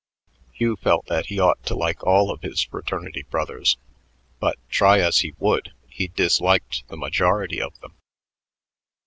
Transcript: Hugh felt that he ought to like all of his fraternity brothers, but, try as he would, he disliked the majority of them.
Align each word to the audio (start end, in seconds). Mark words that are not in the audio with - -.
Hugh 0.53 0.77
felt 0.77 1.05
that 1.09 1.27
he 1.27 1.39
ought 1.39 1.63
to 1.67 1.75
like 1.75 2.03
all 2.03 2.31
of 2.31 2.41
his 2.41 2.63
fraternity 2.63 3.21
brothers, 3.29 3.77
but, 4.39 4.57
try 4.67 4.97
as 4.99 5.19
he 5.19 5.35
would, 5.37 5.73
he 5.89 6.07
disliked 6.07 6.87
the 6.87 6.97
majority 6.97 7.61
of 7.61 7.79
them. 7.81 7.93